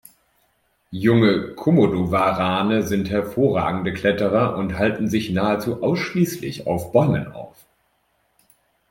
[0.89, 7.55] Junge Komodowarane sind hervorragende Kletterer und halten sich nahezu ausschließlich auf Bäumen auf.